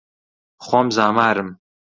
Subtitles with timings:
[0.65, 1.49] خۆم زامارم